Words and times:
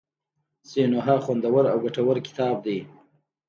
سینوهه 0.69 1.15
خوندور 1.25 1.63
او 1.71 1.77
ګټور 1.83 2.17
کتاب 2.27 2.55
دی. 2.65 2.77